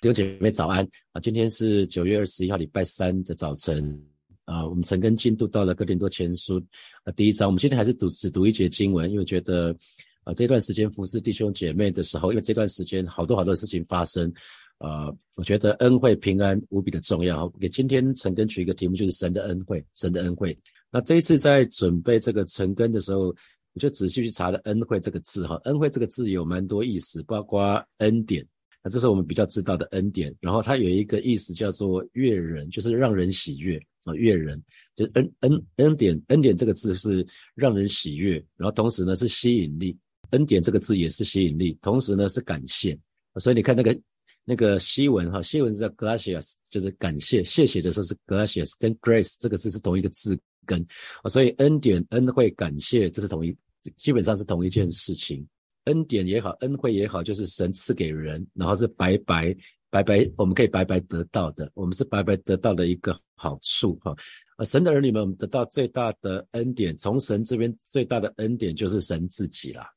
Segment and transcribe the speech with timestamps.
[0.00, 1.20] 弟兄姐妹早安啊！
[1.20, 4.00] 今天是九月二十一号，礼拜三的早晨
[4.44, 4.64] 啊。
[4.64, 6.62] 我们陈根进度到了哥林多前书
[7.02, 7.48] 啊第一章。
[7.48, 9.76] 我们今天还是读只读一节经文，因为觉得
[10.22, 14.32] 啊这段时间服侍弟兄姐妹的时候，因为这段时间好多好多事情发生
[14.78, 17.48] 啊，我觉得恩惠平安无比的重要。
[17.58, 20.56] 给今天陈根取一个题目，就是神的恩惠，神的恩惠。
[20.92, 23.34] 那这一次在准备这个陈根的时候，
[23.72, 28.46] 我就仔细去查了“恩惠”这个字哈，“恩惠”这个字有蛮多意思，包括恩典。
[28.82, 34.62] 那这是我们比较知道的恩典，然后它有一个意思叫做悦人，就是让人喜悦啊，悦人。
[34.94, 39.96] 就是恩恩恩典恩典这个字是让人喜悦，然后同时呢是吸引力，
[40.30, 42.98] 恩典这个字也是吸引力，同时呢是感谢，
[43.36, 44.00] 所以你看那个
[44.44, 50.80] 那个西文哈，西文是叫 gracious，就是感谢，谢谢的时候是 gracious，跟 grace 这个字是同一个字根。
[51.22, 53.56] 啊，所以恩典恩惠感谢这是同一
[53.96, 55.46] 基本上是同一件事情。
[55.88, 59.56] 恩典也好，恩惠也好，就是神赐给人，然后是白白
[59.90, 64.14] 白白，我们可以白白得到的，我们是白白得到的一个好处哈。
[64.58, 69.88] 呃，神的儿女们，我们得到最大的恩典，从神这边最大的恩典就是神自己啦。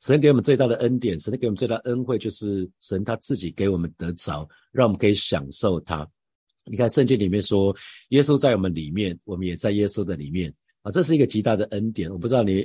[0.00, 6.08] 神给我们最大的恩典，神给我们最大的恩惠，就是神他自己给我们得着，让我们可以享受他。
[6.70, 7.74] 你看圣经里面说，
[8.10, 12.08] 耶稣在我们里面，我们也在耶稣的里面啊，这是一个极大的恩典。
[12.12, 12.62] 我不知道你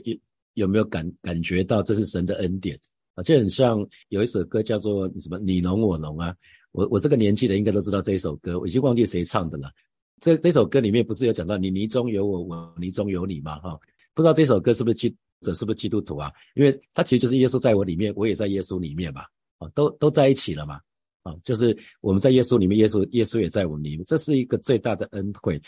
[0.54, 2.80] 有没有感感觉到这是神的恩典
[3.16, 3.24] 啊？
[3.24, 6.36] 就很像有一首歌叫做什么你侬我侬啊。
[6.72, 9.72] 我我这个年纪的应该都知道这一首歌，我已经忘记谁唱的了。
[10.20, 13.60] 这这首歌里面不是有讲到你泥中有我，我泥中有你吗？
[13.60, 13.80] 哈，
[14.16, 16.32] 不知道这首歌是不是基者是不是基督徒啊？
[16.56, 19.22] 因为他其实就是耶稣在我里面，我也在耶稣里面嘛，
[19.60, 20.80] 啊，都都在一起了嘛，
[21.22, 25.62] 啊，就是我们在耶稣里面，耶稣耶稣也在我们里面，这是一个最大的恩惠。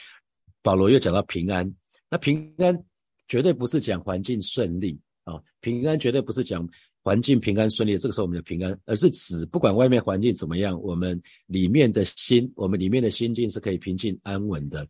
[0.63, 1.71] 保罗又讲到平安，
[2.09, 2.83] 那平安。
[3.27, 6.67] 绝对不是讲环境顺利啊，平安绝对不是讲
[7.03, 14.87] 环境平安顺利，这个时候我们的平安，而是指不管外面环境怎么样，我们里面的心，我们里面的心境是可以平静安稳的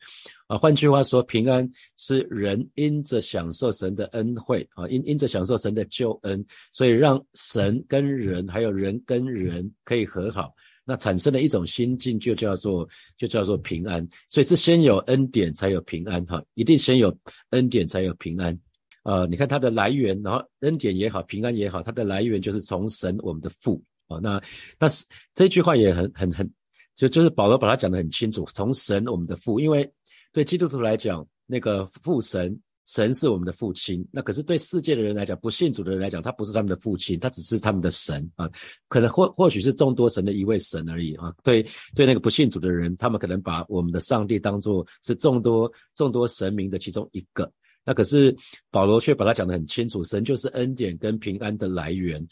[0.47, 0.58] 啊。
[0.58, 10.53] 换句话说，平安是人因着享受神的恩惠啊，因因着享受神的救恩，所以让神跟人还有人跟人可以和好。
[10.85, 12.88] 那产生的一种心境就叫做
[13.18, 17.16] 就叫做平安，所以是先有恩典才有平安哈，一定先有
[17.50, 18.57] 恩典才有平安
[19.01, 19.25] 啊！
[19.25, 24.19] 你看它的来源，然后恩典也好，平安也好，它的来源就是从神我们的父啊。
[24.22, 24.40] 那
[24.79, 25.03] 那是
[25.34, 26.47] 这句话也很很很，
[26.94, 29.91] 就就是保罗把它讲得很清楚，从神我们的父，因为
[30.31, 32.59] 对基督徒来讲，那个父神。
[32.85, 38.50] 神是我们的父亲，那可是对世界的人来讲，不信主的人来讲，他不是他们的父亲，他只是他们的神啊。
[38.88, 41.34] 可能或或许是众多神的一位神而已啊。
[41.44, 47.51] 对对，那个不信主的人，他们可能把我们的上帝当作是众多众多神明的其中一个。
[47.84, 48.35] 那可是
[48.69, 52.24] 保罗却把他讲得很清楚，神就是恩典跟平安的来源，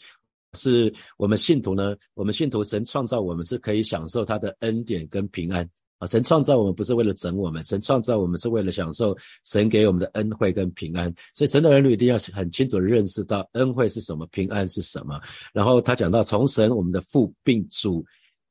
[0.54, 5.68] 是我们信徒呢，我们信徒神创造我们是可以享受他的恩典跟平安。
[5.98, 11.12] 啊神创造我们不是为了整我们，神创造我们是为了享受神给我们的恩惠跟平安。
[11.34, 15.20] 所以神的儿女一定要很清楚的认识到恩惠是什么，平安是什么。
[15.52, 18.04] 然后他讲到从神我们的父并主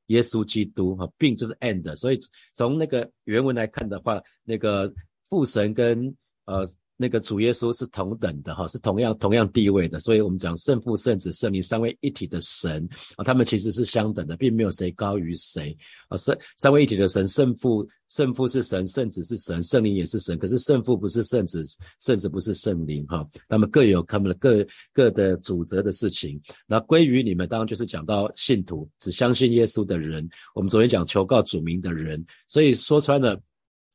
[0.07, 1.95] 耶稣基督，哈，并就是 and。
[1.95, 2.19] 所以
[2.53, 4.93] 从那个原文来看的话，那个
[5.29, 6.15] 父神跟
[6.45, 6.65] 呃。
[7.03, 12.87] 那个主耶稣是同等的哈，是同样同样地位的，所以我们讲圣父、圣子、圣灵三位一体的神
[13.17, 15.77] 啊，他们其实是相等的，并没有谁高于谁
[16.07, 16.15] 啊。
[16.15, 20.37] 三三位一体的神，圣父圣父是神，圣子是神，圣灵也是神。
[20.37, 21.61] 可是圣父不是圣子，
[21.99, 26.41] 圣子不是圣灵哈，他们各有他们的各各的主责的事情。
[26.65, 30.25] 那归于你们，当然就是讲到信徒，只相信耶稣的人。
[30.55, 33.37] 我们昨天讲求告主名的人，所以说穿了，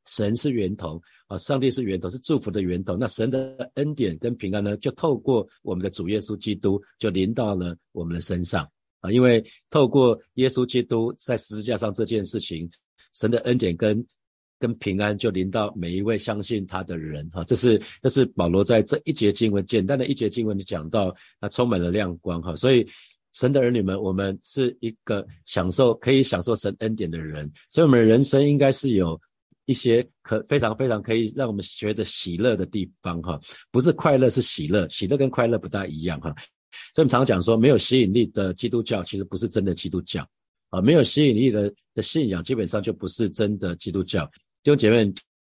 [0.05, 1.01] 神是源头。
[1.29, 2.97] 啊，上帝是源头，是祝福的源头。
[2.97, 8.67] 那神的恩典跟平安呢，就透过我们的主耶稣基督，就临到了我们的身上
[9.01, 9.13] 啊。
[9.13, 12.67] 因为透过耶稣基督在十字架上这件事情，
[13.13, 14.03] 神的恩典跟
[14.59, 17.45] 跟平安就临到每一位相信他的人哈。
[17.45, 22.57] 这是这是保罗在这一节经文简单的一节经文就讲到，那充满了亮光哈。
[22.57, 22.89] 所以
[23.35, 29.21] 神的儿女们，我们是一个享受可以享受神恩典的人，所以我们人生应该是有。
[29.69, 33.39] 一些可非常非常可以让我们觉得喜乐的地方哈，
[33.71, 36.35] 不是快乐是喜乐，喜乐跟快乐不大一样哈。
[36.95, 40.27] 所以我们常讲说，没有吸引力的基督教其实不是真的基督教
[40.71, 44.25] 啊，没有吸引力的的信仰基本上就不是真的基督教。
[44.63, 45.05] 弟兄姐妹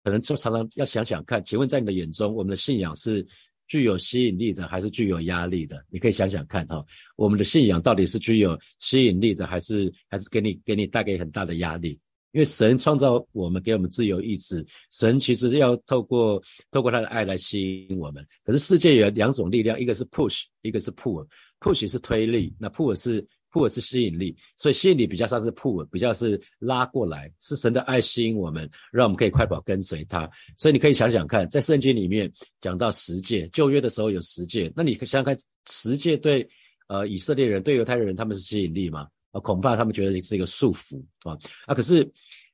[0.02, 3.26] 可能就常常要想想看，请问在你的眼中，我们的信仰是
[3.68, 5.84] 具有吸引力的还是具有压力的？
[5.90, 6.82] 你可以想想看哈，
[7.18, 12.00] 我们的信仰到底是具有吸引力的，还是还是给你给你带给很大的压力？
[12.36, 14.64] 因为神创造我们，给我们自由意志。
[14.92, 18.22] 神其实要透过透过他的爱来吸引我们。
[18.44, 21.26] 可是世界有两种力量，一个是 push，一个是 pull。
[21.62, 30.30] push 是推力，那 pull 是 pull 是吸引力，所以吸引力比较像是 pull，比较是拉过来，是神的爱吸引我们，让我们可以快跑跟随他。
[30.58, 32.30] 所以你可以想想看，在圣经里面
[32.60, 35.36] 讲到十诫，旧约的时候有十诫，那你想想看，
[35.72, 36.46] 十诫对
[36.88, 39.08] 呃以色列人、对犹太人他们是吸引力吗？
[39.36, 41.76] 啊，恐怕他们觉得是一个束缚啊啊！
[41.76, 42.10] 可是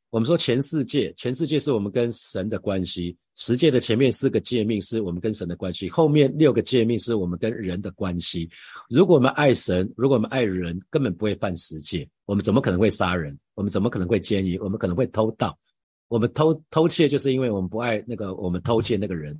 [0.10, 3.16] 我们说前四界，前四界是我们跟神的关系。
[3.36, 8.50] 十诫的前面四个诫命是我们跟神的关系，后面六个诫命是我们跟人的关系。
[8.90, 12.08] 如果我们爱神，如果我们爱人，根本不会犯十诫。
[12.26, 13.38] 我们怎么可能会杀人？
[13.54, 14.60] 我们怎么可能会奸淫？
[14.60, 15.58] 我们可能会偷盗？
[16.08, 19.40] 我们偷偷窃，就是因为我们不爱那个我们偷窃那个人。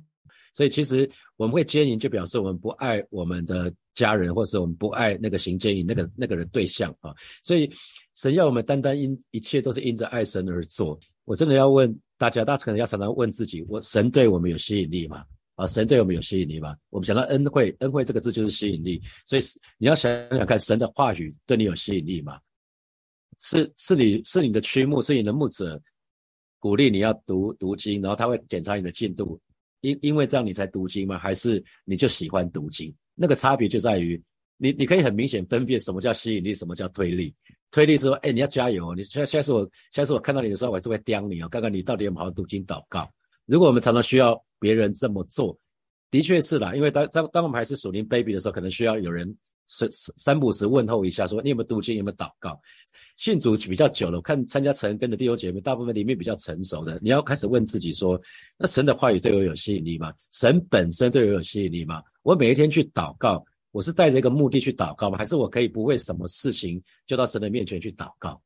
[0.54, 7.14] 所以其实我们会奸淫，就表示我们不爱我们的家人，或是我们不爱那个行奸淫那个那个人对象啊。
[7.42, 7.70] 所以
[8.14, 10.98] 神要我们单单因一切都是因着爱神而做。
[11.24, 11.96] 我真的要问。
[12.18, 15.24] 大家，大家可能要常常问自己：我神对我们有吸引力吗？
[15.56, 16.76] 啊，神对我们有吸引力吗？
[16.88, 19.42] 我们讲到恩惠，恩惠这个字就是吸引力，所以
[19.76, 22.38] 你要想想看，神的话语对你有吸引力吗？
[23.40, 25.82] 是是你是你的驱目，是你的牧者
[26.60, 29.40] 鼓励你要读读经，然后他会检查你的进度，
[29.80, 31.18] 因因为这样你才读经吗？
[31.18, 32.94] 还是你就喜欢读经？
[33.14, 34.20] 那个差别就在于
[34.56, 37.34] 你你可以很明显分辨什么叫吸引力，什么叫推力。
[37.70, 38.94] 推力是说：“哎，你要加油！
[38.94, 43.10] 你下下次我下次我看到你的时候，我还是会刁你哦，看看你到底有没有读经祷告。
[43.46, 45.58] 如果我们常常需要别人这么做，
[46.10, 49.34] 的确是啦，因为当当当我们还是属灵 baby 的时候，可能需要有人
[49.72, 52.60] 三三不时问候一下，说你有没有读经，有没有祷告。
[53.16, 58.20] 信主比较久了，我看参加成人跟的弟兄姐妹，大部分里面比较成熟的，你要开始问自己说：
[58.58, 60.12] 那神的话语对我有吸引力吗？
[60.30, 62.02] 神本身对我有吸引力吗？
[62.22, 63.42] 我每一天去祷告。”
[63.72, 65.16] 我是带着一个目的去祷告吗？
[65.16, 68.38] 还是我可以不为什么事情就到神的面前去祷告？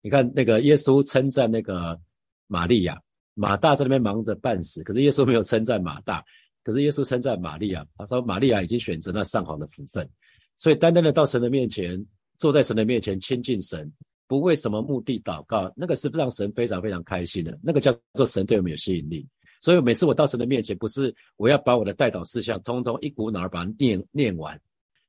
[0.00, 2.00] 你看那个耶稣称赞那个
[2.46, 2.98] 玛利亚，
[3.34, 6.24] 马大在那边忙着半死，可是耶稣没有称赞马大，
[6.64, 10.08] 可是耶稣称赞玛利亚，他说玛利亚已经选择了上好的福分。
[10.60, 12.04] 所以单单的到神的面前，
[12.36, 13.90] 坐在神的面前亲近神，
[14.26, 19.26] 不为什么目的祷告，那个是让神非常非常开心的，那个叫做神对我们有吸引力。
[19.58, 24.60] 所以每次我到神的面前，不是我要把我的代祷事项通通一股脑儿把它念念完。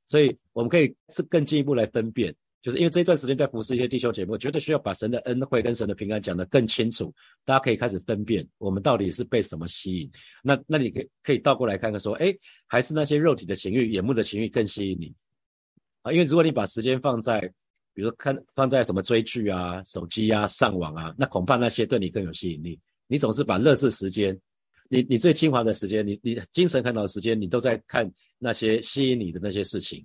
[0.06, 7.12] 所以我们可以是更进一步来分辨，就是因为这一段时间在服侍一些弟兄姐妹，觉得需要把神的恩惠跟神的平安讲得更清楚，
[7.44, 10.10] 大家可以开始分辨我们到底是被什么吸引。
[10.42, 12.34] 那那你可以可以倒过来看看说，哎，
[12.66, 15.14] 还是那些肉体的情欲、眼目的情欲更吸引你
[16.02, 16.12] 啊？
[16.12, 17.40] 因为如果你把时间放在，
[17.94, 22.78] 比如说看放在什么追剧啊、手机啊、上网啊，那恐怕那些对你更有吸引力。
[23.06, 24.38] 你总是把乐视时间，
[24.88, 28.10] 你你最精华的时间，你你精神很好的时间，你都在看。
[28.44, 30.04] 那些吸引你的那些事情，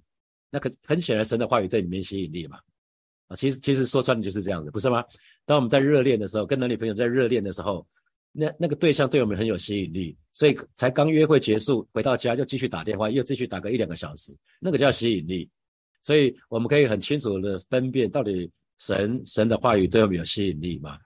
[0.51, 2.59] 那可很显然，神的话语对你没吸引力嘛？
[3.29, 5.03] 啊，其实其实说穿了就是这样子，不是吗？
[5.44, 7.83] 当我们在热恋的时候，跟男女朋友在热恋的时候，
[8.31, 15.49] 那那个对象对我们很有吸引力，所以才刚约会结束，回到家就继续打电话，又继续打个一两个小时，那个叫吸引力。
[16.07, 20.98] 所以我们可以很清楚的分辨，到底神神的话语对我们有吸引力吗？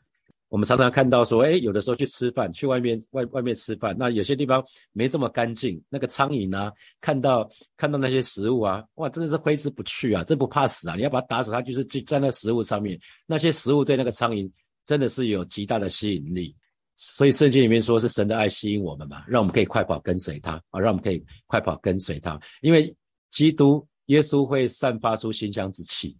[0.47, 10.95] 我们常常看到说，哎，有的时候去吃饭，去外面外外面吃饭，那有些地方没这么干净，那个苍蝇啊，看到看到那些食物啊，哇，真的是挥之不去啊，这不怕死啊！
[10.95, 14.47] 你要把它打死，它就是就在食物上面，那些食物对那个苍蝇
[14.85, 16.55] 真的是有极大的吸引力。
[16.95, 22.95] 所以圣经里面说是神的爱吸引我们嘛，让我们可以快跑跟随他啊，让我们可以快跑跟随他，因为
[23.31, 26.17] 基督耶稣会散发出馨香之气。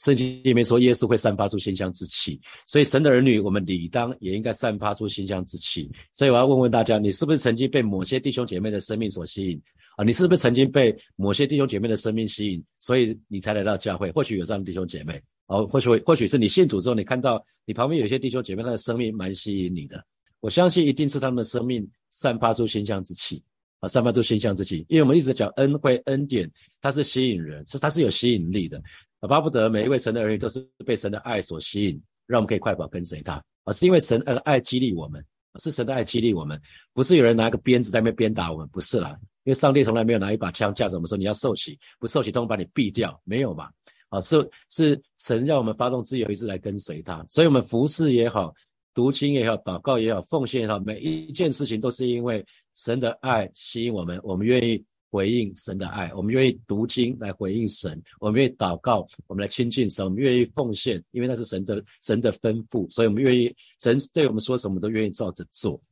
[0.00, 5.90] 圣经里面说，耶稣会散发出馨香之气，所以神的儿女，我们理当也应该散发出馨香之气。
[6.10, 9.60] 所以我要问问大家，你是不是曾经被某些弟兄姐妹的生命所吸引
[9.98, 10.02] 啊？
[10.02, 14.10] 你是不是曾经被某些弟兄姐妹的生命吸引，所以你才来到教会？
[14.12, 20.02] 或许有这样的弟兄姐妹哦，或许或许是你信主之后，你看到你旁边有些弟兄姐妹，他的生命蛮吸引你的。
[20.40, 23.42] 我相信一定是他们的生命散发出馨香之气
[23.80, 24.84] 啊，散发出馨香之气。
[24.88, 28.80] 因为我们一直讲恩惠恩典，它是吸引人，是它是有吸引力的。
[29.28, 33.42] 巴不得每一位神的儿女都是被神的爱所吸引，让我们可以快跑跟随他。
[33.64, 35.24] 啊是因为神的爱激励我们，
[35.58, 36.60] 是神的爱激励我们，
[36.94, 39.16] 不是有人拿一个鞭子在那边鞭打我们，不是啦。
[39.44, 43.70] 因为上帝从来没有拿一把枪架着我们说你要受洗，不受洗都把你毙掉，没有嘛？
[44.10, 48.52] 啊，是是神让我们发动自由意志来跟随他，所以我们服侍也好，
[48.92, 54.84] 读经也好，祷告也好，奉献也好，每一件事情都是因为神的爱吸引我们，我们愿意。
[55.12, 65.82] 回应神的爱，我们愿意读经来回应神，我们愿意祷告，我们来亲近神，我们愿意奉献，因为那是神的神的吩咐，所以我们愿意神对我们说什么都愿意照着做。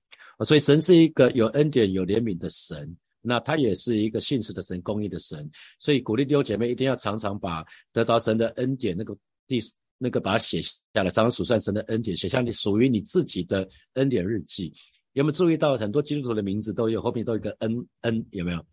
[0.44, 5.50] 所以神是一个有恩典、有怜悯的神，那他也是一个信实的神、公义的神。
[5.80, 9.16] 所以鼓励弟兄姐妹一定要常常把得着神的恩典那个
[9.48, 9.58] 第
[9.98, 14.72] 那个把它写下来，常常数算神的恩典，写下你属于你自己的恩典日记。
[15.18, 18.24] 有没有注意到很多基督徒的名字都有后面都有一个恩恩？
[18.30, 18.64] 有没有？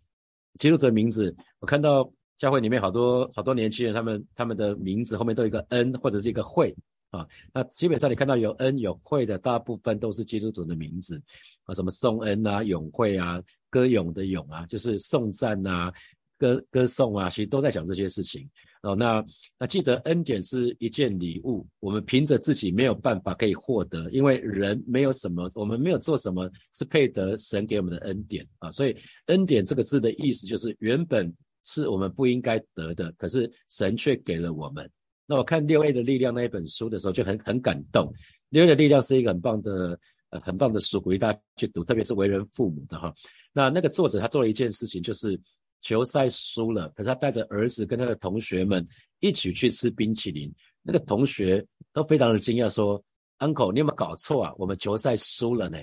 [0.59, 6.71] 基督徒的名字，我看到教会里面好多好多年轻人，他们他们的名字后面都有一个恩或者是一个会
[7.09, 7.25] 啊。
[7.51, 11.19] 那基本上你看到有恩有会的，大部分都是基督徒的名字
[11.63, 15.91] 啊，什么颂恩啊、永会啊、歌咏的咏啊，就是颂赞啊、
[16.37, 18.47] 歌歌颂啊，其实都在讲这些事情
[18.85, 18.95] 哦。
[18.95, 19.23] 那
[19.59, 28.71] 那记得恩典是一件礼物，我们凭着自己没有办法可以获得，因为人没有什么，我们没有做什么是配得神给我们的恩典啊。
[28.71, 31.33] 所以恩典这个字的意思就是原本。
[31.67, 34.87] 是我们不应该得的，可是神却给了我们。
[35.25, 38.13] 那我看六 A 的力量那一本书的时候，就很很感动。
[38.49, 39.99] 六 A 的力量是一个很棒的
[40.29, 43.11] 呃很棒的书，鼓励大家去读，特别是为人父母的哈。
[43.51, 45.41] 那那个作者他做了一件事情，就是
[45.85, 48.83] 球赛输了，可是他带着儿子跟他的同学们
[49.19, 50.51] 一起去吃冰淇淋。
[50.81, 51.63] 那个同学
[51.93, 52.99] 都非常的惊讶，说
[53.37, 54.53] ：“Uncle，你有没有搞错啊？
[54.57, 55.77] 我们球赛输了呢，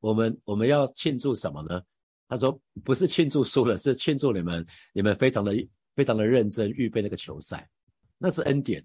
[0.00, 1.80] 我们我们要庆祝什么呢？”
[2.26, 5.52] 他说：“不是庆祝输了，是庆祝你们，你们非常的
[5.94, 7.68] 非常的认真预备那个球赛，
[8.18, 8.84] 那是恩典。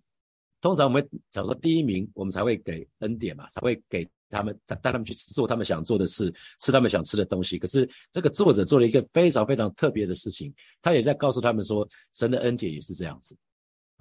[0.62, 7.58] 通常我们假如说第一名，我们才会给恩典嘛，才会给他们带带他们去做他们想做的事，吃他们想吃的东西。
[7.58, 13.36] 可是这个作者做了一个非常非常特别的事情，他也在告诉他们说，神的恩典也是这样子，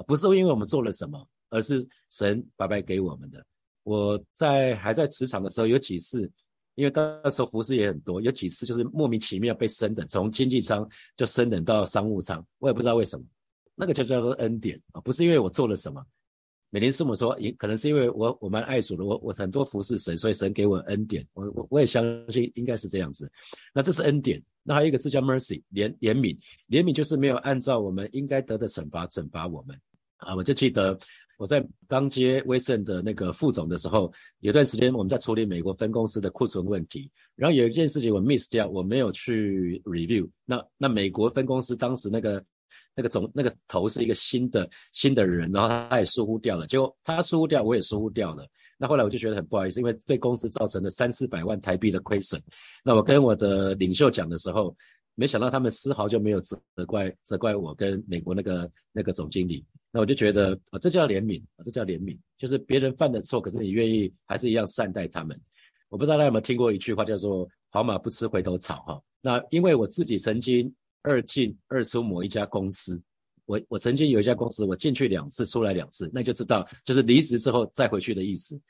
[0.06, 3.44] 不是因为我们做了什么，而是神白白给我们的。
[3.82, 6.30] 我在还在职场的时候，有几次。”
[6.78, 13.26] 因为那时服饰也很多，有几次就是莫名其妙被升等，从经济舱就升等到商务舱，我也不知道为什么。
[13.75, 16.00] 那个就叫做恩典啊，不是因为我做了什么。
[16.70, 21.26] 美林师母说，也可能是因为我我蛮爱主的，我我很多服侍神，所以神给我恩典。
[21.34, 23.30] 我我我也相信应该是这样子。
[23.75, 24.42] 那这是恩典。
[24.62, 26.37] 那还有一个字叫 mercy，怜怜悯，
[26.68, 29.78] 怜悯就是没有按照我们应该得的惩罚惩罚我们
[30.16, 30.34] 啊。
[30.34, 30.98] 我就记得。
[31.38, 40.28] 我在刚接威盛的那个副总的时候，有段时间我们在处理美国分公司的库存问题，然后有一件事情我 miss 掉，我没有去 review。
[40.44, 42.44] 那那美国分公司当时那个
[42.99, 48.45] 那个总那个头是一个新的新的人，然后他也疏忽掉了，结果他疏忽掉，我也疏忽掉了。
[48.76, 52.43] 那后来我就觉得很不好意思，因为对公司造成了三四百万台币的亏损。
[52.85, 54.76] 那我跟我的领袖讲的时候，
[55.14, 59.64] 没想到他们丝毫就没有责怪责怪我跟美国那个那个总经理。
[59.93, 65.40] 那我就觉得啊，这叫怜悯啊，这叫怜悯，就是别人犯的错，可是你愿意还是一样善待他们。
[65.88, 69.00] 我不知道大家有没有听过一句话，叫做“好马不吃回头草”哈。
[69.21, 73.00] 那因为我自己曾经二进二出某一家公司，
[73.47, 78.61] 我我曾经有一家公司，我进去两次，出来两次，那就知道就是离职之后再回去的意思。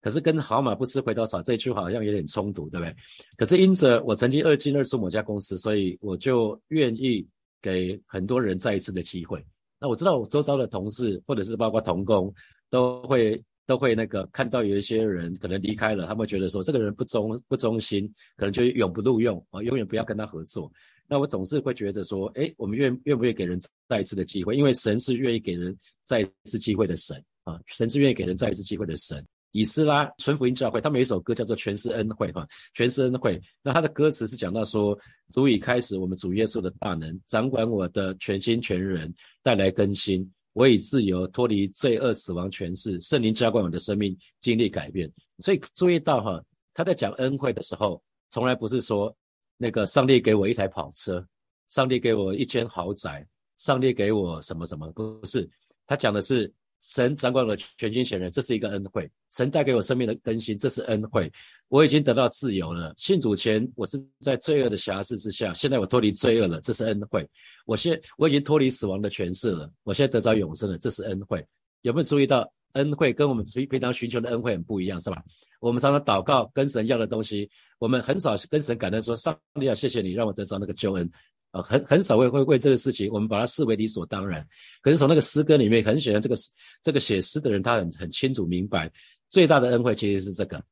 [0.00, 2.94] 可是跟“好马不吃回头草”这句话好像有点冲突，对不对？
[3.36, 7.26] 可是因着我曾经二进二出某家公司，所以我就愿意
[7.60, 9.44] 给很多人再一次的机会。
[9.80, 12.32] 那我知道我周遭的同事或者是包括同工
[12.70, 20.70] 都会都会那个看到有一些人可能离开了，他们觉得说这个人不忠不忠心，可能就永不录用啊，永远不要跟他合作。
[21.08, 24.56] 那我总是会觉得说，哎，我们愿愿不愿意给人再一次的机会？
[24.56, 29.24] 因为神是愿意给人再一次机会的神啊，神是愿意给人再一次机会的神。
[29.52, 33.40] 以斯拉纯福音教会，他们有一首歌叫做《全是恩惠》哈，全是恩惠。
[33.62, 34.96] 那他的歌词是讲到说，
[35.30, 39.12] 足以开始我们主耶稣的大能，掌管我的全心全人，
[39.42, 40.30] 带来更新。
[40.52, 45.10] 我已自由，脱离罪恶、死亡权势，圣灵浇灌我的生命，经历改变。
[45.38, 49.16] 所以注意到哈，他在讲恩惠的时候，从来不是说
[49.58, 51.22] 那个上帝给我一台跑车，
[51.66, 55.46] 上帝给我一间豪宅，上帝给我什么什么，不是，
[55.86, 56.50] 他讲的是。
[56.80, 59.10] 神掌管了全心全人，这是一个恩惠。
[59.30, 61.28] 神带给我生命的更新，这是恩惠。
[61.66, 62.94] 我已经得到自由了。
[62.96, 67.28] 信主前，我是在罪恶的辖制之下，现在我脱离罪恶了，这是恩惠。
[67.66, 71.44] 我现我已经脱离死亡的权势了，我现在得着永生了，这是恩惠。
[71.82, 75.22] 有没有注意到恩惠跟我们平平常寻求的恩惠很不一样，是吧？
[75.60, 77.48] 我们常常祷告跟神要的东西，
[77.78, 81.10] 我们很少跟神感恩说：上帝啊，谢谢你让我得到那个救恩。
[81.50, 84.46] 啊，很很少会会为这个事情，我们把它视为理所当然。
[84.82, 86.36] 可是从那个诗歌里面，很显然，这个
[86.82, 88.92] 这个写诗的人他很很清楚明白，
[89.30, 90.62] 最大的恩惠其实是这个，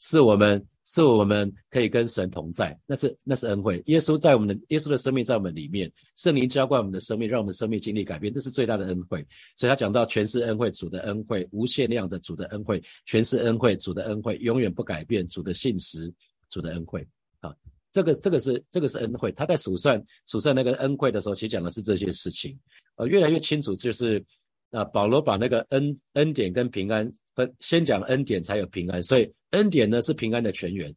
[0.00, 3.80] 是我们是我们可以跟神同在，那是那是恩惠。
[3.86, 9.24] 耶稣在我们的耶稣的生命在我们里面，圣灵浇灌我们的生命，让我们生命经历改变，这是最大的恩惠。
[9.56, 16.12] 所以他讲到全是恩惠，主的恩惠，无限量的主的恩惠，全是恩惠，主的恩惠，永远不改变，主的信实，
[16.48, 17.06] 主的恩惠
[17.40, 17.54] 啊。
[17.92, 22.58] 这个这个是这个是恩惠，他在数算数算那个恩惠的时候，其实讲的是这些事情，
[22.96, 24.24] 呃，越来越清楚，就是
[24.70, 30.94] 啊，保罗把那个恩恩典跟平安分，先讲恩典才有平安，所以恩典呢是平安的泉源，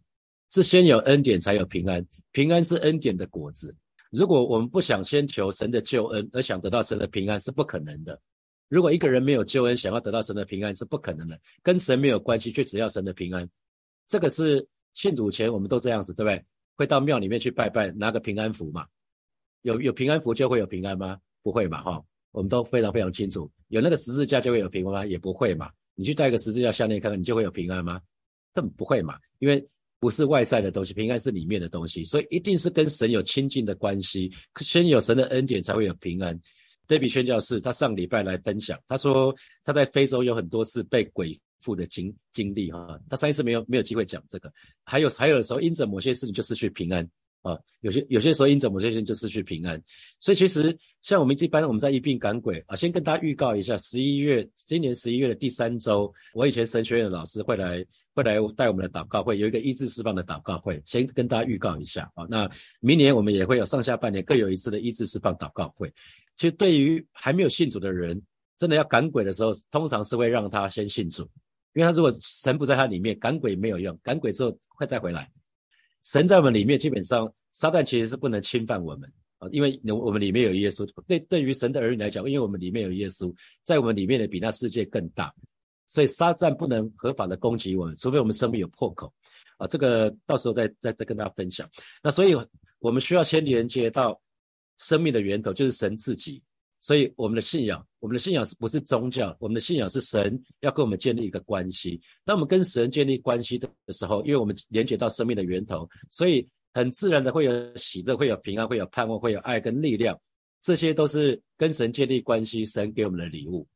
[0.52, 3.76] 是先有恩典才有平安，平安是恩典的果子。
[4.12, 8.20] 如果我们不想先求神的救恩，而想得到神的平安，是不可能的。
[8.70, 11.40] 如果一个人没有救恩，想要得到神的平安，是不可能的。
[11.62, 13.48] 跟神没有关系，却只要神的平安，
[14.08, 16.44] 这个是信主前我们都这样子，对不对？
[16.76, 18.86] 会到庙里面去拜拜，拿个平安符嘛？
[19.62, 21.20] 有有平安符就会有平安吗？
[21.42, 25.06] 不会嘛哈，我们都非常非常清楚，有那个十字架就会有平安吗？
[25.06, 25.72] 也不会嘛。
[25.96, 28.02] 你去戴个十字架项链看看，你就会有平安吗？
[28.54, 29.66] 根本不会嘛，因为
[30.00, 34.32] 不是外在的东西，平安是里面的东西，所以一定是跟神有亲近的关系，
[34.62, 36.40] 先有神的恩典才会有平安。
[36.86, 39.34] 德比宣教士他上礼拜来分享，他说
[39.64, 44.52] 他在非洲有很多次被鬼附的经经历哈，他上一次没有没有机会讲这个，
[44.84, 47.10] 还有还有的时候因着某些事情就失去平安。
[47.44, 49.78] 啊，有些有些时候因着某些事情就失去平安，
[50.18, 62.25] 所以其实像我们一般我们在一病赶鬼啊，先跟大家预告一下，十一月今年十一月的第三周，我以前神学院的老师会来会来带我们的祷告会，有一个医治释放的祷告会，先跟大家预告一下啊。
[62.29, 65.91] 那明年我们也会有上下半年各有一次的医治释放祷告会。
[66.36, 68.22] 其实对于还没有信主的人，
[68.58, 71.24] 真的要赶鬼的时候，通常是会让他先信主，
[71.74, 75.29] 因为他如果神不在他里面，赶鬼没有用，赶鬼之后会再回来。
[76.03, 80.88] 神在我们里面，基本上撒旦其实是不能侵犯我们啊，因为我们里面有耶稣。
[81.08, 85.34] 对，对于神的儿女来讲，因为我们里面有耶稣，在我们里面的比那世界更大，
[85.94, 89.14] 所以撒旦不能合法的攻击我们，除非我们生命有破口
[89.60, 89.68] 啊。
[89.68, 91.70] 这个到时候再再再跟大家分享。
[92.02, 92.36] 那所以
[92.80, 94.20] 我们需要先连接到
[94.80, 96.42] 生命的源头，就是神自己。
[96.80, 99.38] 所以我们的信仰，我们的信仰是不是宗教？
[99.40, 102.02] 我们的信仰是神要跟我们建立一个关系。
[102.26, 110.20] 当我们跟神建立关系的时候，因为我们连接到生命的源头，所以很自然的会有喜乐，会有平安，会有盼望，会有爱跟力量。
[110.60, 113.68] 这些都是跟神建立关系，神给我们的礼物。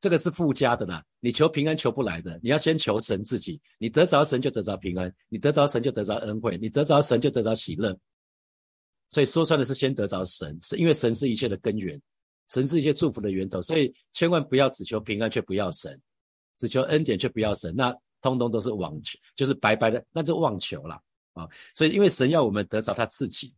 [0.00, 3.60] 这个是附加的啦，你求平安求不来的，你要先求神自己。
[3.78, 7.98] 你得着神就得着平安，你得着神就得着恩惠，你得着神就得着喜乐。
[9.08, 12.00] 所以说穿的是先得着神，是因为神是一切的根源。
[12.48, 16.00] 神是一些祝福的源头，所以千万不要只求平安却不要神，
[16.56, 20.94] 只求恩典却不要神，那通通都是妄求，就是白白的，那就妄求了
[21.32, 21.48] 啊！
[21.74, 23.52] 所以因为神要我们得着他自己，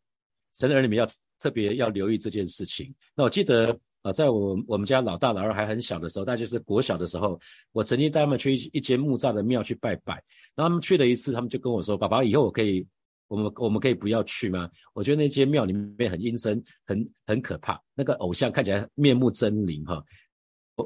[0.55, 1.07] 神的儿女们要
[1.39, 2.95] 特别要留意这件事情。
[3.15, 3.79] 那我记得
[4.13, 7.39] 在我我们家老大老二还很小的时候，大就是国小的时候，
[7.73, 10.15] 我曾经带他们去一间木栅的庙去拜拜，
[10.55, 12.87] 然后他们去了一次，他们就跟我说：“爸爸，以后我可以。”
[13.29, 14.71] 我们我们可以不要去吗？
[14.95, 17.79] 我觉得那间庙里面很阴森，很很可怕。
[17.95, 20.03] 那个偶像看起来面目狰狞哈。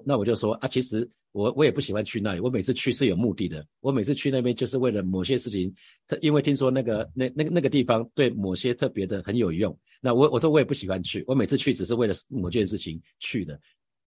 [0.05, 2.41] 那我就说啊，其实我我也不喜欢去那里。
[2.41, 3.67] 我每次去是有目的的。
[3.81, 5.75] 我每次去那边就是为了某些事情，
[6.07, 9.77] 他因为听说那个那那个那个地方对某些特别的很有用。
[10.01, 11.25] 那我我说我也不喜欢去。
[11.27, 13.59] 我每次去只是为了某件事情去的。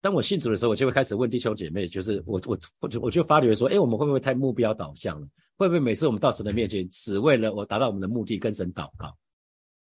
[0.01, 5.27] 当我信主的时候，我就会开始问弟兄姐妹，就是我我我就我就发觉说，哎，我们会不会太目标导向了？
[5.57, 9.17] 会不会每次我们到神的面前，只为了我达到我们的目的跟神祷告？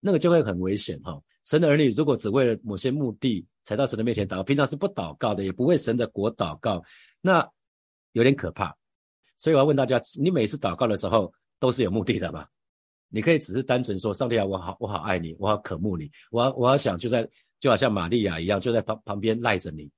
[0.00, 1.18] 那个就会很危险哈。
[1.46, 6.82] 神的儿女如果只为了某些目的才到神的面前祷告，平常是不祷告的，也不为神的国祷告，
[7.22, 7.50] 那
[8.12, 8.76] 有点可怕。
[9.38, 12.46] 所以我要问大家，你每次祷告的时候都是有目的的吧？
[13.08, 17.26] 你可以只是单纯说，上帝啊，我好我好爱你，我好渴慕你，我我要想就在
[17.60, 19.90] 就好像玛利亚一样，就在旁旁边赖着你。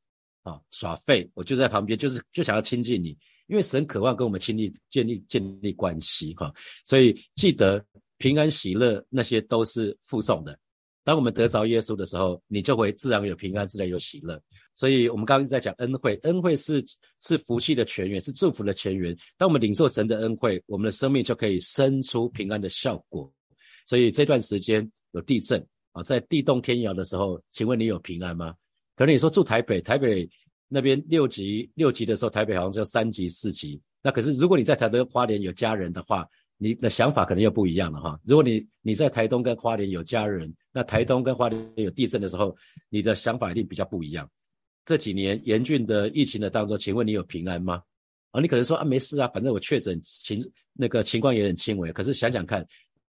[0.45, 6.53] 啊，耍废，我就在旁边，就是就想要亲近你，因为神渴望跟我们亲密建立建立关系，哈，
[6.85, 7.83] 所以记得
[8.19, 10.55] 平安喜乐那些都是附送的。
[11.03, 14.39] 当我们得着耶稣的时候，你就会自然有平安，自然有喜乐。
[14.75, 16.85] 所以我们刚刚一直在讲恩惠，恩惠是
[17.21, 19.17] 是福气的泉源，是祝福的泉源。
[19.39, 23.33] 当我们领受神的恩惠，我们的生命就可以生出平安的效果。
[23.87, 28.55] 所以这段时间有地震啊，在地动天摇的时候，请问你有平安吗？
[28.97, 30.29] 可能你说住台北，台北
[30.69, 33.81] 那边六级六级的时候，台北好像就三级四级。
[34.03, 38.19] 那可是如果你在台东花莲有家人的话，你的想法可能又不一样了哈。
[38.25, 42.57] 如果你你在台东跟花莲有家人，那台东跟花莲有地震的时候，
[42.89, 44.29] 你的想法一定比较不一样。
[44.85, 47.83] 这几年严峻的疫情的当中，请问你有平安吗？
[48.31, 50.40] 啊，你可能说啊没事啊，反正我确诊情
[50.73, 51.92] 那个情况也很轻微。
[51.92, 52.66] 可是想想看，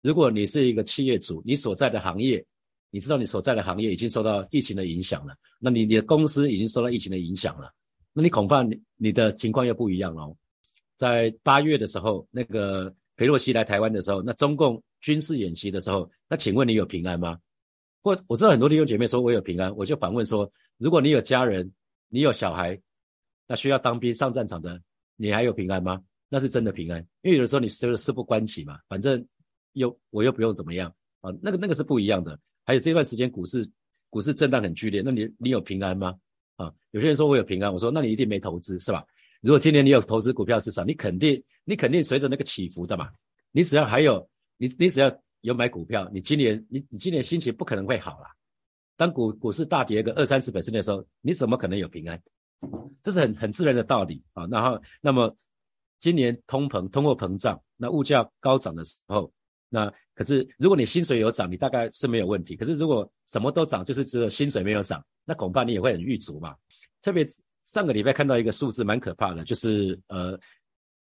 [0.02, 2.44] 如果你是一个企业主，你所在的行业。
[2.90, 7.70] 你知道你所在的行业已经受到疫情的影响了，那你你的公司已经受到疫情的影响了，
[8.14, 10.34] 那你恐怕你你的情况又不一样了。
[10.96, 17.38] 在八月的时候，那个裴洛西来台湾的时候，那中共军事演习的时候，那请问你有平安吗？
[18.02, 21.72] 或我知道很多弟兄姐妹说我有平安，我就反问说，如果你有家人，
[22.08, 22.80] 你有小孩，
[23.46, 24.80] 那需要当兵上战场的，
[25.16, 26.02] 你还有平安吗？
[26.28, 29.24] 那是真的平安，因为有的时候你就是事不关己嘛，反正
[29.74, 32.38] 又我又不用怎么样啊，那个那个是不一样的。
[32.64, 33.64] 还有这段时间股市
[34.10, 36.14] 股市震荡很剧烈，那你你有平安吗？
[36.56, 39.04] 啊，有些人说我有平安，我说那你一定没投资是吧？
[39.40, 43.08] 如果今年你有投资股票市场，你肯定你肯定随着那个起伏的嘛。
[43.52, 48.34] 你只要还有你你只要有买股票，你今年你你今年心情不可能会好啦。
[48.96, 52.20] 当股股市大跌个二三十百分的时候，你怎么可能有平安？
[53.02, 54.46] 这是很很自然的道理啊。
[54.46, 55.36] 然后那么
[55.98, 59.32] 今年通膨通货膨胀，那物价高涨的时候。
[59.68, 62.54] 那可是如果你薪水有涨，你大概是没有问题。
[62.54, 66.54] 可是如果什么都涨，就是只有薪水没有涨，那恐怕你也会很郁卒嘛。
[67.02, 67.26] 特别
[67.64, 70.38] 上个礼拜看到一个数字蛮可怕的，就是呃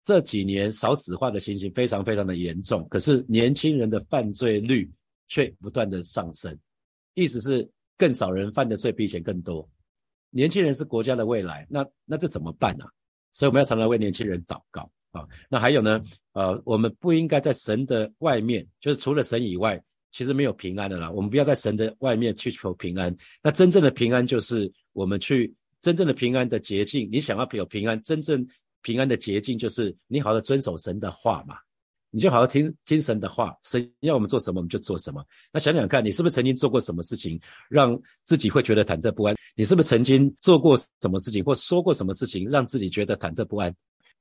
[0.02, 4.90] 这几年少子化的情形非常非常的严重，可是年轻人的犯罪率
[5.28, 6.58] 却不断的上升，
[7.12, 7.68] 意思是
[7.98, 9.68] 更少人犯的罪比以前更多。
[10.30, 12.84] 年轻人是国家的未来，那那这怎么办呢？
[13.32, 15.26] 所以我们要常常为年轻人祷告啊。
[15.48, 16.02] 那还有呢？
[16.32, 19.82] 呃，我们不应该在神的外面，就是除了神以外，
[20.12, 21.10] 其实没有平安的啦。
[21.10, 23.14] 我们不要在神的外面去求平安。
[23.42, 27.08] 那真正的平安就是我们去真正的平安的捷径。
[27.10, 28.46] 你想要有平安，真正
[28.82, 31.56] 平安的捷径就是你好好遵守神的话嘛。
[32.10, 35.22] 你就好好听听神的话，神要我们做什么，我们就做什么。
[35.52, 37.38] 那想想看，你是不是曾经做过什么事情，
[37.68, 39.36] 让自己会觉得忐忑不安？
[39.54, 43.74] 你是不是曾经做过什么事情，或说过什么事情，让自己觉得忐忑不安？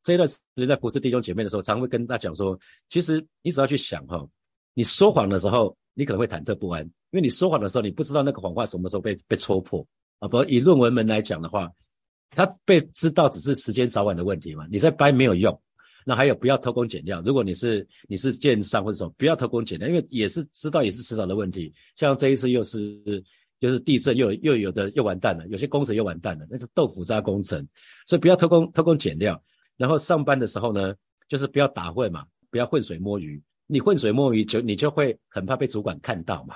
[0.04, 4.28] 这一段时间在服侍弟兄姐妹的时候，常会跟大家讲说，其实你只要去想哈，
[4.74, 9.86] 你说谎的时候，你可能会忐忑不安，因为你说谎的时候，你不知道那个谎话什么时候被被戳破
[10.20, 10.28] 啊。
[10.28, 11.72] 不以论文门来讲的话，
[12.32, 15.60] 他被知道只是时间早晚的问题嘛，你在掰没有用。
[16.08, 17.20] 那还有不要偷工减料。
[17.26, 21.74] 如果你是你是建商或者什么，不要偷工减料，因为也是知道也是迟早的问题。
[21.96, 22.80] 像这一次又是
[23.58, 27.68] 又是地震，又又有的又完蛋了，有些工程又完蛋了，那是豆腐渣工程。
[28.06, 29.44] 所以不要偷工偷工减料。
[29.78, 30.94] 然后上班的时候呢，
[31.28, 33.42] 就是不要打混嘛，不要浑水摸鱼。
[33.66, 36.56] 你浑水摸鱼就你就会很怕被主管看到嘛。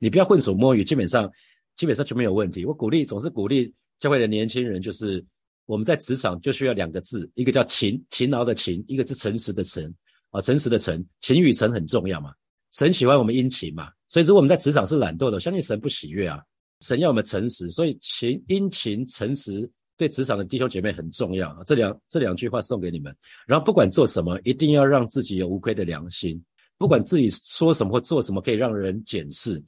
[0.00, 1.30] 你不要浑水摸鱼，基本上
[1.76, 2.64] 基本上就没有问题。
[2.64, 5.24] 我鼓励总是鼓励教会的年轻人就是。
[5.70, 9.94] 我们在职场就需要两个字，一个叫勤，勤劳的勤，一个是诚实的诚，
[10.30, 12.34] 啊，诚实的诚，勤与诚很重要嘛。
[12.72, 16.42] 神喜欢我们殷勤嘛，所以如果我们在职场是懒惰的，相信神不喜悦啊。
[16.80, 21.58] 神要我们诚实，所以勤、殷勤、诚实对职场的弟兄姐妹很重要啊。
[21.64, 26.42] 这两这两句话送给你们，然后不管做什么，一定要让自己有无愧的良心，
[26.78, 29.62] 不管自己说什么或做什么，可以让人检视。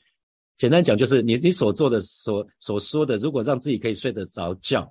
[0.56, 4.90] 简单讲就是你你所做的所所说的，如果让自己可以睡得着觉。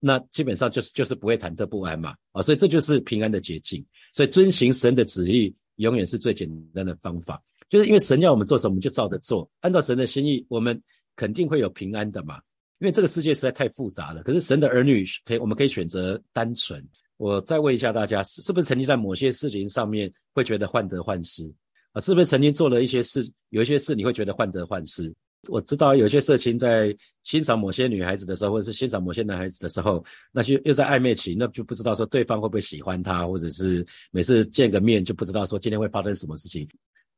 [0.00, 3.84] 那基本上就是就是不会忐忑不安嘛，啊，所以这就是平安的捷径。
[4.12, 7.40] 所以遵行神的旨意，永远是最简单的方法。
[7.68, 10.82] 就是因为神要我们做什么，我们就照着做，按照神的心意，我们
[11.14, 12.40] 肯定会有平安的嘛。
[12.80, 14.22] 因为这个世界实在太复杂了。
[14.22, 16.82] 可是神的儿女可以，我们可以选择单纯。
[17.18, 21.44] 我再问一下大家，是不是曾经在某些事情上面会觉得患得患失
[21.92, 22.00] 啊？
[22.00, 25.14] 是不是曾经做了一些事，有一些事你会觉得患得患失？
[25.48, 36.68] 我知道有些社青在欣赏某些女孩子的时候，或者是欣赏某些男孩子的时候，那就又在暧昧期，那就不知道说对方会不会喜欢他，或者是每次见个面就不知道说今天会发生什么事情，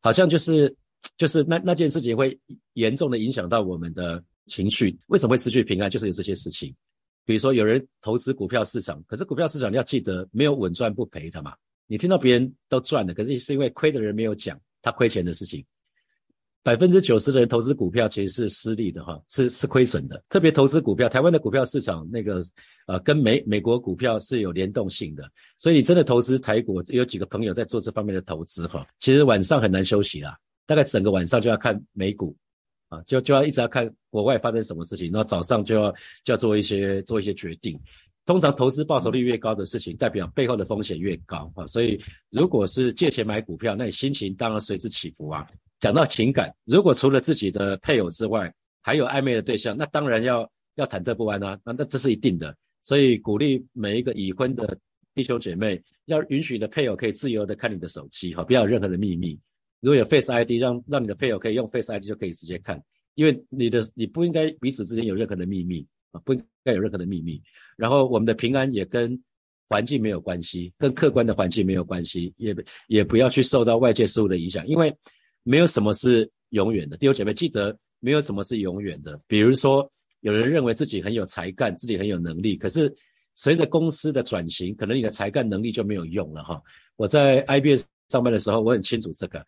[0.00, 0.72] 好像就是
[1.16, 2.38] 就是那那件事情会
[2.74, 4.96] 严重的影响到我们的情绪。
[5.08, 5.90] 为什么会失去平安？
[5.90, 6.72] 就是有这些事情，
[7.24, 11.54] 比如说有人投资股票市场，可是股票市场你要记得没有稳赚不赔的嘛。
[11.88, 15.64] 你听到别人都赚了，可是是因为亏的人没有讲他亏钱的事情。
[16.62, 20.22] 百分之九十的人投资股票其实是失利的哈，是是亏损的。
[20.28, 22.40] 特别投资股票，台湾的股票市场那个
[22.86, 28.86] 呃，跟美美国股票是有联动性的，所以你真的投资台股，有几个朋友在做这方面的投资哈。
[29.00, 32.36] 其实晚上很难休息啦，大概整个晚上就要看美股
[32.88, 35.90] 啊，就就要一直要看国外发生什么事情，然后早上就要
[36.22, 37.76] 就要做一些做一些决定。
[38.24, 41.66] 通常投资报酬率越高的事情，代表背后的风险越高啊。
[41.66, 45.44] 所以如果是借钱买股票，那你心情当然随之起伏啊。
[45.82, 51.58] 讲到情感，如果除了自己的配偶之外，还有暧昧的对象，那当然要要忐忑不安啊。
[51.64, 52.56] 那那这是一定的。
[52.82, 54.78] 所以鼓励每一个已婚的
[55.12, 59.36] 弟兄姐妹，要允许你的配偶可以自由的看你的手机，哈，不要有任何的秘密。
[59.80, 62.80] 如果有 Face ID，让让你的配偶可以用 Face ID 就可以直接看，
[63.16, 67.42] 因为你的你不应该彼此之间有任何的秘密啊，不应该有任何的秘密。
[67.76, 69.20] 然后我们的平安也跟
[69.68, 72.54] 环境没有关系，跟客观的环境没有关系，也
[72.86, 74.96] 也不要去受到外界事物的影响，因为。
[75.42, 79.20] 没有什么是永远的，弟兄姐妹记得，没有什么是永远的。
[79.26, 82.92] 比如说，有人认为自己很有才干，自己很有能力，可是
[83.34, 86.62] 随着公司的转型，可能你的才干能力就没有用了哈。
[86.96, 89.44] 我在 IBS 上班的时候，我很清楚这个。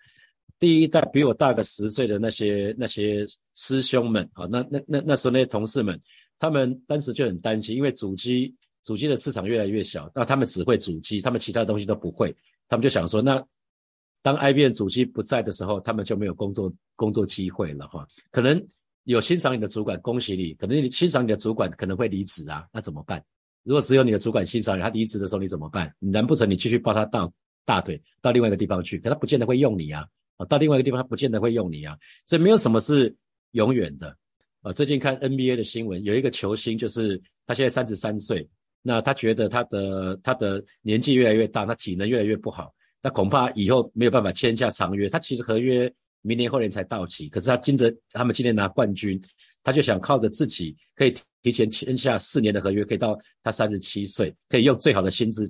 [0.59, 6.01] 第一代比我大个十岁的那些那些师兄们啊，那那那那时候那些同事们，
[6.39, 12.35] 他们当时就很担心，因为主机主机的市场越来越小，那他们只会主机，他们其他东西都不会，
[12.69, 13.45] 他们就想说那。
[14.25, 18.07] 当 IBM 主机不在的时候，他们就没有工作工作机会了哈。
[18.31, 18.67] 可能
[19.03, 23.23] 有欣赏你的主管，恭喜你；可能你欣赏你的主管可能会离职啊，那怎么办？
[23.65, 25.95] 如果只有你的主管欣赏你，他离职的时候你怎么办？
[25.99, 27.31] 难不成你继续抱他大
[27.67, 28.99] 大腿到另外一个地方去？
[28.99, 30.07] 可他不见得会用你啊，
[30.39, 31.95] 啊，到另外一个地方他不见得会用你啊。
[32.25, 33.15] 所以没有什么是
[33.51, 34.17] 永远的
[34.63, 34.73] 啊。
[34.73, 38.49] 最近看 NBA 的新闻，有一个球星就是他现在三十三岁，
[38.81, 42.75] 那他觉得他的他的年纪越来越大，他体能越来越不好。
[43.05, 45.11] 那恐怕以后没有办法签下长约。
[45.11, 49.21] 他其实合约明年后年才到期，可是他今着他们今年拿冠军，
[49.63, 55.47] 他就想靠着自己可以提前签下四年的合约，可以到他三十七岁，可以用最好的薪资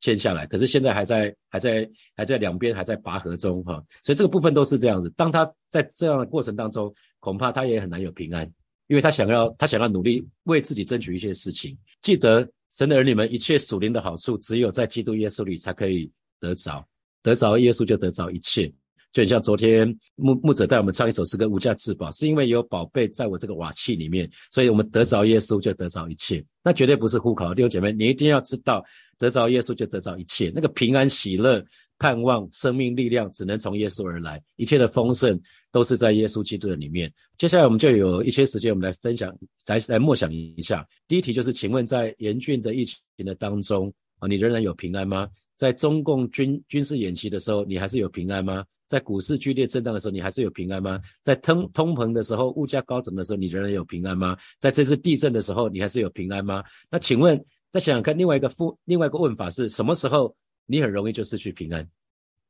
[0.00, 0.46] 签下来。
[0.46, 1.86] 可是现在还在还在
[2.16, 5.10] 还在两边还在拔河中哈，所以这个部分都是这样子。
[5.10, 6.90] 当他在这样的过程当中，
[7.20, 8.50] 恐怕他也很难有平安，
[8.86, 11.76] 因为他想要他想要努力为自己争取一些事情。
[12.00, 16.82] 记得神的儿女们，一切属灵的好处，只有在基督耶稣里才可以得着。
[17.24, 18.70] 得着耶稣就得着一切，
[19.12, 26.44] 就像昨天牧牧者带我们唱一首诗歌《无价之宝》，是因为有宝贝在我这个瓦器里面，所以我们得着耶稣就得着一切。
[26.62, 28.84] 那绝对不是糊口，弟兄姐妹，你一定要知道，
[29.18, 30.52] 得着耶稣就得着一切。
[30.54, 31.64] 那个平安、喜乐、
[31.98, 35.40] 盼望、生命力量，只能从耶稣而来，一切的丰盛
[35.72, 37.10] 都是在耶稣基督的里面。
[37.38, 39.34] 接下来我们就有一些时间，我们来分享，
[39.66, 40.86] 来来默想一下。
[41.08, 45.28] 第一题就是，请问在严峻的疫情的当中啊，你仍然有平安吗？
[45.64, 48.62] 在中共军军事演习的时候，你还是有平安吗？
[48.86, 51.00] 在股市剧烈震荡的时候，你还是有平安吗？
[51.22, 54.36] 在通通膨的时候，物价高涨的时候，你仍然有平安吗？
[54.60, 56.62] 在这次地震的时候，你还是有平安吗？
[56.90, 61.88] 那请问，再想想看，另外一个复另外一个问法是什么时候你很容易就失去平安？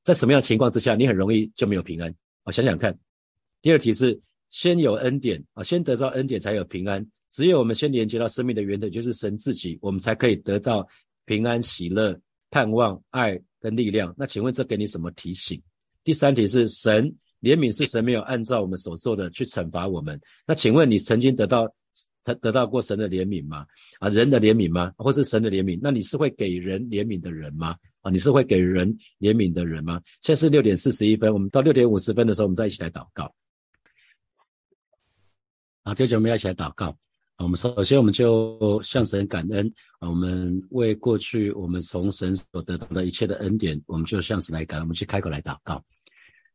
[0.02, 2.12] 在什么样的情况之下，你很容易就没有平安？
[2.42, 2.98] 啊想想看。
[3.62, 7.06] 第二题是先有恩典啊，先得到恩典才有平安。
[7.30, 10.84] 只有我们先连接到生命的源头，就是神自己，我们才可以得到
[11.26, 12.20] 平安喜乐。
[12.54, 15.60] 盼望爱跟力量，那请问这给你什么提醒？
[16.04, 21.66] 第三题是神怜悯是神没有按照我们所做的去惩罚我们，那请问你曾经得到
[22.22, 23.66] 得得到过神的怜悯吗？
[23.98, 24.92] 啊，人的怜悯吗？
[24.96, 25.80] 或是神的怜悯？
[25.82, 27.76] 那你是会给人怜悯的人吗？
[28.02, 30.00] 啊，你是会给人怜悯的人吗？
[30.22, 33.34] 现在是六点四十一分，我们到六点五十分的时候，我们再一起来祷告。
[35.82, 36.96] 好，弟兄们要一起来祷告。
[37.38, 39.66] 我们首先我们就向神感恩
[39.98, 45.74] 啊，我们为过去我们从神所得到的一切的恩典，我们就向神来感恩，我们去开口来祷告，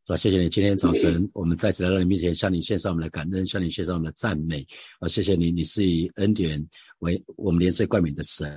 [0.06, 0.16] 是吧？
[0.16, 4.66] 谢谢你，今天早晨我们再次来到你面前，向你献上我们的感恩，向你献上我们的赞美
[5.00, 5.08] 啊！
[5.08, 6.66] 谢谢你，你是以恩典
[7.00, 8.50] 为我们连岁冠冕的神，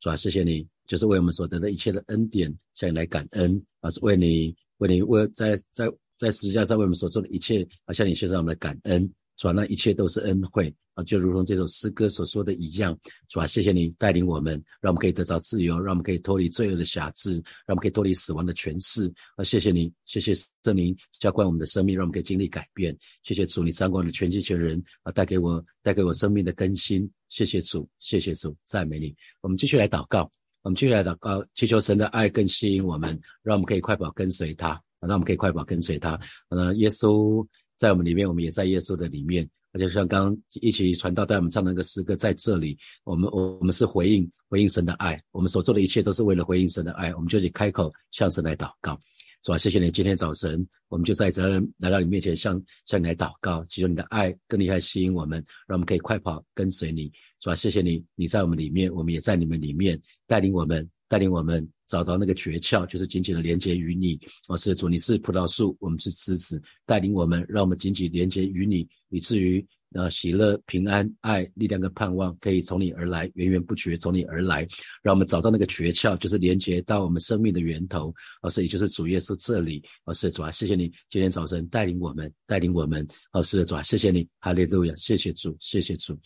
[0.00, 0.16] 是吧？
[0.16, 3.88] 谢谢你，就是为我们所得的一切的恩典向你来感恩啊！
[4.02, 9.08] 为你为你为在在在十字架上为我们所做的一切啊，向你献上我们的感恩。
[9.38, 9.52] 是吧？
[9.52, 12.96] 那一切都是恩惠啊，就如同这首诗歌所说的一样，
[13.28, 13.46] 是吧？
[13.46, 17.34] 谢谢你带领我们，让我们可以得到自由，让我们可以脱离罪恶的辖制，
[17.66, 19.44] 让我们可以脱离死亡的权势啊！
[19.44, 22.96] 谢谢你，谢谢圣灵浇灌我们的生命，让我们可以经历改变。
[23.22, 27.10] 谢谢主，你掌管的全地全人啊，带给我带给我生命的更新。
[27.28, 29.14] 谢谢主，谢谢主，赞美你。
[29.40, 30.30] 我们继续来祷告，
[30.62, 36.20] 我们继续来祷告，祈求神的爱更吸引我们，让我们可以快跑跟随他，啊让我们可以快跑跟随他。
[36.50, 37.46] 呃，耶稣。
[37.78, 39.48] 在我们里面，我们也在耶稣的里面。
[39.72, 47.14] 而且像刚刚一起传道带我们唱的那个诗歌，在这里，我们我我们是回应回应神的爱，我们所做的一切都是为了回应神的爱。
[47.14, 49.00] 我们就去开口向神来祷告，
[49.44, 49.56] 是吧？
[49.56, 51.42] 谢谢你，今天早晨我们就在这
[51.78, 57.54] 来到你面前，向向你来祷告，祈求你的爱更厉害吸引我们，让我们可以快跑跟随你，是吧？
[57.56, 61.68] 谢谢你，你在我们里面，我们也在你们里面，带领我们，带领我们。
[61.86, 64.18] 找到那个诀窍，就是紧紧的连接于你。
[64.48, 74.66] 哦，是主，你是葡萄树，我们是枝子，带领我们，让我们紧紧连接于你，以至于呃喜乐、平安、爱、力量跟盼望可以从你而来，源源不绝从你而来。
[75.02, 78.10] 让我们找到那个诀窍，就是连接到我们生命的源头。
[78.40, 79.82] 哦，是，也就是主耶稣这里。
[80.06, 83.06] 哦，是主啊，谢谢你今天早晨带领我们，带领我们。
[83.34, 86.18] 哦，是主啊，谢谢你，哈利路亚，谢谢主，谢谢主。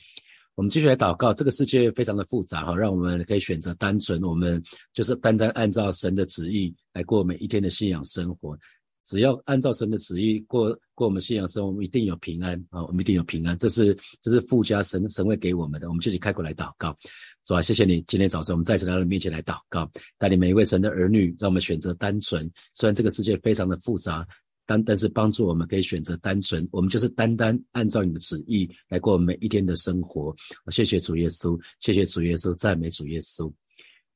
[0.57, 4.61] 我们继续来祷告，这个世界非常的复杂哈，让我们可以选择单纯，我们
[4.95, 8.59] 就是单单按照神的旨意来过每一天的信仰生活。
[9.05, 13.57] 只要按照神的旨意过过我们信仰生活，我们一定有平安啊，我们一定有平安。
[13.59, 16.97] 这是这是附加神神会给我们的，我们自己开口来祷告，
[17.47, 17.61] 是吧？
[17.61, 22.51] 谢谢你，今天早晨我们再次来到你面前来祷告，带领每一位神的儿女，让我们选择单纯。
[22.73, 24.27] 虽然这个世界非常的复杂。
[24.67, 30.35] 但但是帮助我们可以选择单纯，我们就是单单按照你的旨意来过每一天的生活。
[30.71, 33.51] 谢谢主耶稣，谢谢主耶稣，赞美主耶稣。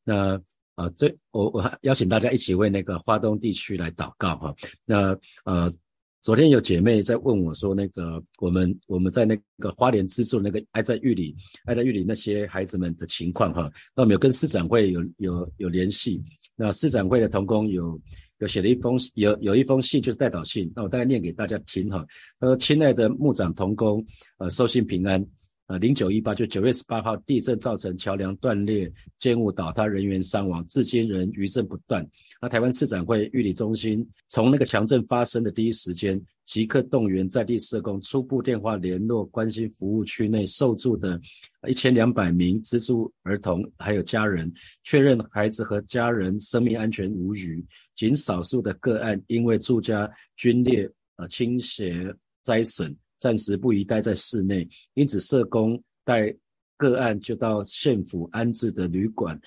[0.02, 0.34] 那
[0.74, 4.54] 啊，这我我邀请大家一起为那个华东地区来祷告哈。
[4.84, 5.72] 那呃，
[6.20, 13.70] 昨天有姐妹在问我说，那个我们我们在那个花莲资助那个爱在狱里爱在狱里那些孩子们的情况哈。
[13.94, 16.20] 那我们有跟市长会有有有联系，
[16.56, 18.00] 那市长会的同工有。
[18.40, 20.70] 有写了一封有有一封信，就是代祷信。
[20.74, 22.04] 那我大概念给大家听哈。
[22.38, 24.04] 他说：“亲爱的牧长同工，
[24.38, 25.24] 呃，收信平安。
[25.70, 32.04] 呃，零九一八就九月十八号地震造成桥梁断裂、建物倒塌、人员伤亡，至今仍余震不断。
[32.42, 41.20] 那台湾市展会预理中心从那个强震发生的第一时间，即刻动员在地社工，初步电话联络关心服务区内受助的
[41.68, 44.52] 一千两百名资助儿童还有家人，
[44.82, 47.64] 确认孩子和家人生命安全无虞。
[47.94, 50.10] 仅少数的个案因为住家
[50.42, 52.92] 龟裂、呃倾斜、灾损。
[53.20, 56.34] 暂时不宜待在室内，因此社工带
[56.76, 59.38] 个案就到县府安置的旅馆、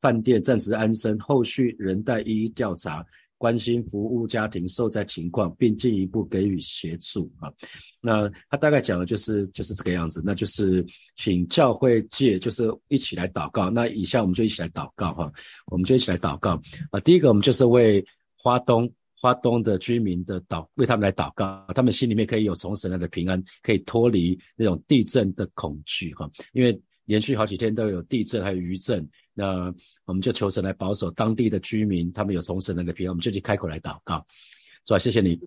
[0.00, 3.04] 饭店暂时安身，后续仍待一一调查，
[3.36, 7.52] 关心服务家庭受灾情况，并进一步给予协助啊。
[8.00, 10.82] 那他大概讲的就是就是这个样子，那就是
[11.16, 13.68] 请教会界就是一起来祷告。
[13.68, 15.30] 那以下我们就一起来祷告哈，
[15.66, 16.60] 我们就一起来祷告
[16.90, 16.98] 啊。
[17.00, 18.02] 第一个我们就是为
[18.34, 18.90] 花东。
[19.20, 26.30] 花东的居民的祷为他们来祷告，他们心里面可以有从神来的平安，可以脱离那种地震的恐惧哈。
[26.52, 34.24] 因为连续好几天都有地震还有余震，那我们就求神来保守当地的居民，他们有从神来的平安，我们就去开口来祷告，
[34.86, 34.98] 是吧？
[34.98, 35.38] 谢谢你。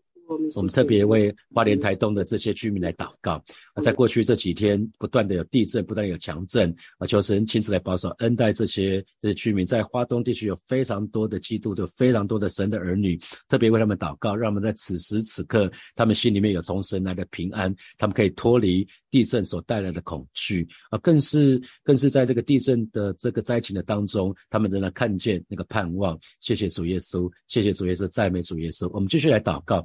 [0.55, 3.33] 我们特别为花莲台东的这些居民来祷告
[3.73, 9.65] 啊，在过去这几天不断的有地震，不断有强震啊，求神亲自来保守恩待这些这些居民。
[9.65, 26.17] 在花东地区有非常多的基督，有非常多的神的儿女，特别为他们祷告，让我们在此时此刻，他们心里面有从神来的平安，他们可以脱离地震所带来的恐惧啊，更是更是在这个地震的这个灾情的当中，他们仍然看见那个盼望。
[26.39, 28.89] 谢谢主耶稣，谢谢主耶稣，赞美主耶稣。
[28.93, 29.83] 我们继续来祷告。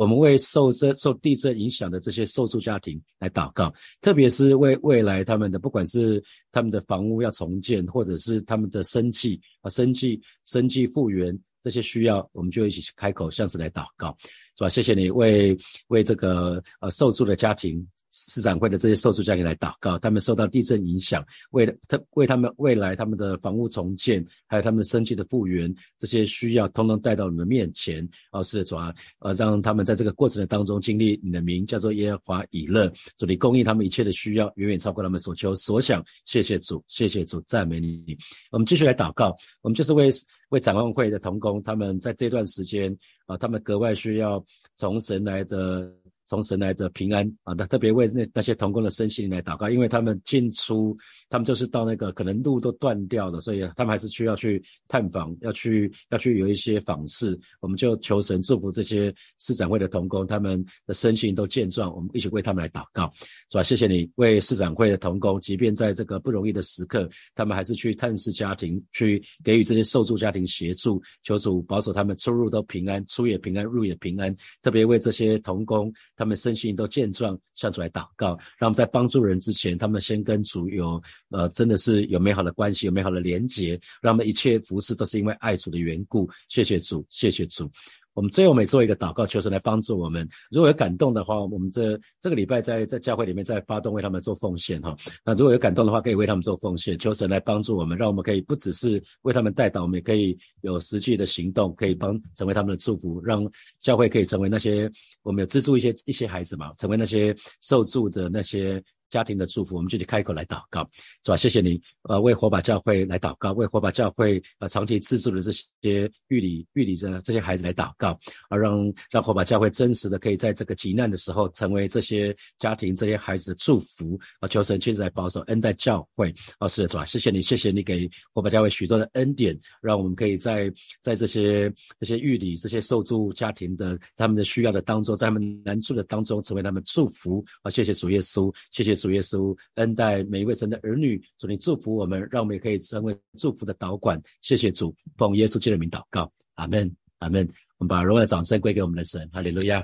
[0.00, 14.16] 我们为受这受地震影响的这些受助家庭来祷告，特别是为未来他们的不管是他们的房屋要重建，或者是他们的生计啊生计生计复原这些需要，我们就一起开口向神来祷告，
[14.56, 14.70] 是吧？
[14.70, 15.54] 谢谢你为
[15.88, 17.86] 为这个呃受助的家庭。
[18.10, 28.06] 市长会的这些受助家庭来祷告，他们受到地震影响，为了他为他们未来他们的房屋重建，还有他们的生计的复原，这些需要通通带到你的面前。
[28.32, 36.04] 哦，是的，主啊，呃，让他们在这个过程的当中经历你的名，叫做耶和华以勒，主你供应他们一切的需要，远远超过他们所求所想。
[36.24, 38.16] 谢谢主，谢谢主，赞美你。
[38.50, 40.10] 我们继续来祷告，我们就是为
[40.48, 42.96] 为展望会的同工，他们在这段时间
[43.26, 44.44] 啊，他们格外需要
[44.74, 45.92] 从神来的。
[46.30, 50.96] 从神来的平安啊，那特别为那那些童工的身心来祷告，因为他们进出，
[51.28, 57.36] 他们就是到那个可能路都断掉了，所以他们还是需要去探访，要去要去有一些访视。
[57.60, 61.92] 我们就求神祝福这些市展会的童工，他们的身心都健壮。
[61.92, 63.12] 我们一起为他们来祷告，
[63.50, 63.64] 是吧？
[63.64, 71.02] 谢谢你为市展会的童工，即便在这个不容易的时刻，他们还是去探视家庭，去给予这些受助家庭协助。
[71.24, 74.32] 求主保守他们出入都平安，出也平安，入也平安。
[74.62, 75.92] 特别为这些童工。
[76.20, 86.28] 他们身心都健壮，向主来祷告，让我们在帮助人之前，他们先跟主有呃，真的是有美好的关系，有美好的连结，让我们一切服侍都是因为爱主的缘故。
[86.50, 87.70] 谢谢主，谢谢主。
[88.14, 90.28] 我们最后每做一个祷告，求神来帮助我们。
[90.50, 94.96] 如果有感动的话，我们这这个礼拜在在教会里面在发动为他们做奉献哈。
[95.24, 103.48] 那如果有感动的话，可以为他们做奉献，求神来帮助我们，让我们可以不只是为他们带祷，我们也可以有实际的行动，可以帮成为他们的祝福，让
[103.80, 104.90] 教会可以成为那些
[105.22, 108.82] 我们有资助一些一些孩子嘛，成为那些受助的那些。
[109.10, 110.88] 家庭的祝福，我们就去开口来祷告，
[111.24, 111.36] 是吧？
[111.36, 115.50] 谢谢你，呃，为火把教会来祷告，为火把教会呃长期资助的这
[115.82, 118.16] 些狱里狱里的这些孩子来祷告，
[118.48, 124.46] 而让让火把教会真实的可以在这个急难的时候，成为这些家庭这些孩子的祝福啊！
[124.46, 126.68] 求神亲自来保守恩待教会啊！
[126.68, 127.04] 是的，是吧？
[127.04, 137.70] 谢谢你，谢谢你给火把教会许多的恩典，让我们可以在在这些这些狱里这些受助家庭的他们的需要的当中，在他们难处的当中，成为他们祝福啊！
[137.70, 138.99] 谢谢主耶稣，谢谢。
[139.00, 144.20] 主耶稣恩待每一位神的儿女，主你祝福我们，让我们也可以成为祝福的导管。
[144.42, 147.48] 谢谢主，奉耶稣基督的名祷告，阿门，阿门。
[147.78, 149.82] 我们把荣耀掌声归给我们的神，哈利路亚。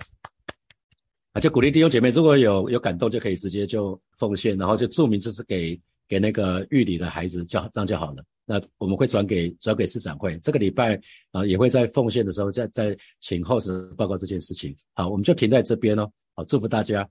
[1.32, 8.22] 啊，就鼓励弟兄姐妹，如果有有感动，就可以直接就奉献，然后就注明这是给给那个狱里的孩子，就这样就好了。
[8.48, 11.00] 那我们会转给转给市长会，这个礼拜
[11.32, 14.76] 啊也会在奉献的时候再再请后时报告这件事情。
[14.94, 16.08] 好，我们就停在这边哦。
[16.34, 17.08] 好，祝福大家，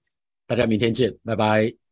[0.47, 1.84] 大家明天见，拜拜。